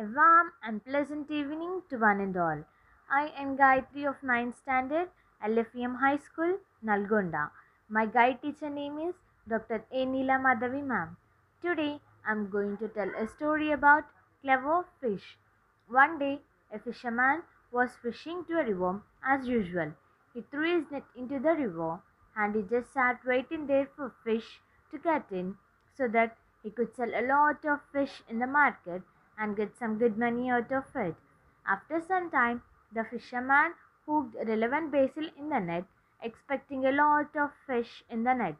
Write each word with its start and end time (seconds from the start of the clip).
A 0.00 0.04
warm 0.16 0.52
and 0.62 0.84
pleasant 0.84 1.28
evening 1.28 1.82
to 1.90 1.96
one 1.98 2.20
and 2.20 2.36
all. 2.36 2.62
I 3.10 3.32
am 3.36 3.56
Gayathri 3.56 4.08
of 4.08 4.20
9th 4.20 4.56
Standard, 4.56 5.08
LFEM 5.44 5.98
High 5.98 6.18
School, 6.18 6.58
Nalgonda. 6.84 7.50
My 7.88 8.06
guide 8.06 8.40
teacher 8.40 8.70
name 8.70 8.98
is 8.98 9.14
Dr. 9.48 9.84
A. 9.90 10.04
Neela 10.04 10.38
Madhavi 10.38 10.86
ma'am. 10.86 11.16
Today 11.62 12.00
I 12.24 12.30
am 12.30 12.48
going 12.48 12.76
to 12.76 12.86
tell 12.88 13.10
a 13.18 13.26
story 13.26 13.72
about 13.72 14.04
clever 14.42 14.84
fish. 15.00 15.36
One 15.90 16.18
day 16.18 16.42
a 16.70 16.78
fisherman 16.78 17.44
was 17.70 17.96
fishing 17.96 18.44
to 18.44 18.60
a 18.60 18.64
river 18.64 19.00
as 19.24 19.48
usual. 19.48 19.94
He 20.34 20.42
threw 20.42 20.76
his 20.76 20.90
net 20.90 21.04
into 21.16 21.38
the 21.38 21.54
river 21.54 22.00
and 22.36 22.54
he 22.54 22.62
just 22.62 22.92
sat 22.92 23.24
waiting 23.24 23.66
there 23.66 23.88
for 23.96 24.14
fish 24.22 24.60
to 24.90 24.98
get 24.98 25.32
in 25.32 25.56
so 25.94 26.06
that 26.08 26.36
he 26.62 26.70
could 26.70 26.94
sell 26.94 27.10
a 27.14 27.26
lot 27.26 27.64
of 27.64 27.80
fish 27.90 28.22
in 28.28 28.38
the 28.38 28.46
market 28.46 29.02
and 29.38 29.56
get 29.56 29.78
some 29.78 29.96
good 29.96 30.18
money 30.18 30.50
out 30.50 30.70
of 30.72 30.84
it. 30.94 31.16
After 31.66 32.02
some 32.02 32.30
time, 32.30 32.62
the 32.92 33.04
fisherman 33.04 33.72
hooked 34.04 34.36
a 34.38 34.44
relevant 34.44 34.92
basil 34.92 35.30
in 35.38 35.48
the 35.48 35.58
net, 35.58 35.84
expecting 36.22 36.84
a 36.84 36.92
lot 36.92 37.34
of 37.34 37.50
fish 37.66 38.04
in 38.10 38.24
the 38.24 38.34
net. 38.34 38.56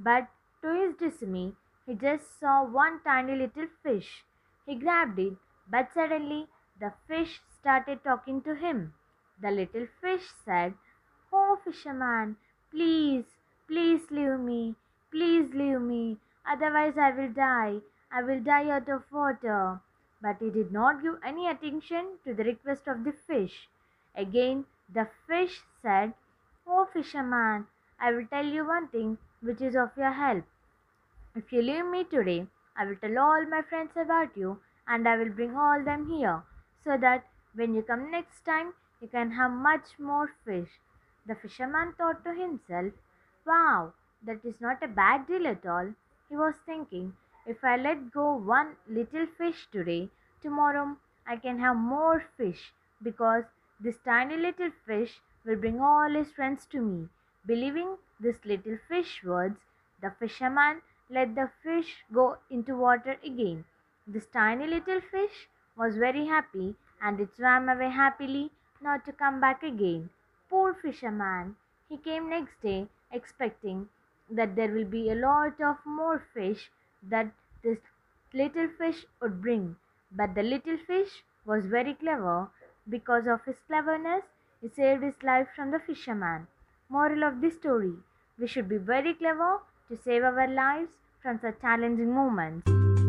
But 0.00 0.28
to 0.62 0.74
his 0.74 0.96
dismay, 0.96 1.54
he 1.86 1.94
just 1.94 2.40
saw 2.40 2.64
one 2.64 3.00
tiny 3.04 3.36
little 3.36 3.68
fish. 3.84 4.24
He 4.64 4.74
grabbed 4.74 5.18
it, 5.20 5.34
but 5.68 5.92
suddenly 5.94 6.48
the 6.78 6.92
fish 7.08 7.40
started 7.58 8.04
talking 8.04 8.42
to 8.42 8.54
him. 8.54 8.92
The 9.40 9.50
little 9.50 9.86
fish 10.00 10.30
said, 10.44 10.74
Oh, 11.32 11.58
fisherman, 11.64 12.36
please, 12.70 13.24
please 13.66 14.02
leave 14.10 14.40
me, 14.40 14.74
please 15.10 15.54
leave 15.54 15.80
me, 15.80 16.18
otherwise 16.46 16.98
I 16.98 17.12
will 17.12 17.32
die. 17.32 17.80
I 18.12 18.22
will 18.22 18.40
die 18.40 18.68
out 18.68 18.90
of 18.90 19.10
water. 19.10 19.80
But 20.20 20.36
he 20.38 20.50
did 20.50 20.70
not 20.70 21.02
give 21.02 21.18
any 21.24 21.48
attention 21.48 22.18
to 22.24 22.34
the 22.34 22.44
request 22.44 22.86
of 22.86 23.04
the 23.04 23.12
fish. 23.12 23.68
Again, 24.14 24.66
the 24.92 25.08
fish 25.26 25.62
said, 25.80 26.12
Oh, 26.66 26.86
fisherman, 26.92 27.68
I 27.98 28.12
will 28.12 28.26
tell 28.26 28.44
you 28.44 28.66
one 28.66 28.88
thing 28.88 29.16
which 29.40 29.62
is 29.62 29.76
of 29.76 29.96
your 29.96 30.12
help. 30.12 30.44
If 31.34 31.52
you 31.52 31.62
leave 31.62 31.86
me 31.86 32.04
today, 32.04 32.46
I 32.76 32.84
will 32.84 32.96
tell 32.96 33.18
all 33.18 33.46
my 33.46 33.62
friends 33.62 33.92
about 33.96 34.36
you 34.36 34.60
and 34.86 35.08
I 35.08 35.16
will 35.16 35.30
bring 35.30 35.56
all 35.56 35.82
them 35.82 36.08
here 36.08 36.42
so 36.86 36.96
that 36.96 37.26
when 37.54 37.74
you 37.74 37.82
come 37.82 38.10
next 38.12 38.44
time, 38.44 38.72
you 39.00 39.08
can 39.08 39.32
have 39.32 39.50
much 39.50 39.98
more 39.98 40.30
fish. 40.44 40.68
The 41.26 41.34
fisherman 41.34 41.94
thought 41.98 42.24
to 42.24 42.32
himself, 42.32 42.92
Wow, 43.44 43.92
that 44.22 44.44
is 44.44 44.60
not 44.60 44.82
a 44.82 44.88
bad 44.88 45.26
deal 45.26 45.46
at 45.48 45.66
all. 45.66 45.92
He 46.28 46.36
was 46.36 46.54
thinking, 46.64 47.14
if 47.44 47.64
I 47.64 47.76
let 47.76 48.12
go 48.12 48.34
one 48.36 48.76
little 48.88 49.26
fish 49.26 49.66
today, 49.72 50.10
tomorrow 50.40 50.96
I 51.26 51.36
can 51.36 51.58
have 51.58 51.76
more 51.76 52.24
fish 52.36 52.72
because 53.02 53.44
this 53.80 53.98
tiny 54.04 54.36
little 54.36 54.70
fish 54.86 55.20
will 55.44 55.56
bring 55.56 55.80
all 55.80 56.10
his 56.10 56.32
friends 56.32 56.66
to 56.66 56.80
me. 56.80 57.08
Believing 57.46 57.96
this 58.20 58.44
little 58.44 58.78
fish 58.88 59.22
words, 59.24 59.58
the 60.00 60.12
fisherman 60.18 60.82
let 61.10 61.34
the 61.34 61.50
fish 61.62 62.04
go 62.12 62.38
into 62.50 62.76
water 62.76 63.16
again. 63.24 63.64
This 64.06 64.26
tiny 64.26 64.66
little 64.66 65.00
fish 65.00 65.48
was 65.76 65.96
very 65.96 66.26
happy 66.26 66.74
and 67.00 67.20
it 67.20 67.34
swam 67.36 67.68
away 67.68 67.90
happily 67.90 68.50
not 68.80 69.04
to 69.04 69.12
come 69.12 69.40
back 69.40 69.62
again. 69.62 70.10
Poor 70.48 70.74
fisherman! 70.74 71.56
He 71.88 71.96
came 71.96 72.28
next 72.28 72.60
day 72.62 72.88
expecting 73.12 73.88
that 74.30 74.56
there 74.56 74.72
will 74.72 74.84
be 74.84 75.10
a 75.10 75.14
lot 75.14 75.60
of 75.60 75.76
more 75.84 76.18
fish 76.34 76.70
that 77.02 77.30
this 77.62 77.78
little 78.32 78.68
fish 78.68 79.04
would 79.20 79.40
bring. 79.40 79.76
But 80.12 80.34
the 80.34 80.42
little 80.42 80.78
fish 80.78 81.22
was 81.44 81.66
very 81.66 81.94
clever. 81.94 82.48
Because 82.88 83.26
of 83.26 83.44
his 83.44 83.58
cleverness, 83.66 84.24
he 84.60 84.68
saved 84.68 85.02
his 85.02 85.22
life 85.22 85.48
from 85.54 85.70
the 85.70 85.80
fisherman. 85.80 86.46
Moral 86.88 87.24
of 87.24 87.40
the 87.40 87.50
story 87.50 87.94
We 88.38 88.46
should 88.46 88.68
be 88.68 88.76
very 88.76 89.14
clever 89.14 89.60
to 89.88 89.96
save 89.96 90.22
our 90.22 90.46
lives 90.46 90.92
from 91.22 91.40
such 91.40 91.60
challenging 91.60 92.12
moments. 92.14 93.05